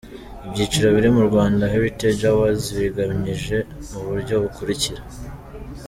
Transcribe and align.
Ibyiciro 0.45 0.87
biri 0.95 1.07
muri 1.13 1.25
Rwandan 1.31 1.71
Heritage 1.75 2.21
Awards 2.31 2.65
bigabanyije 2.77 3.57
mu 3.91 3.99
buryo 4.07 4.33
bukurikira:. 4.43 5.01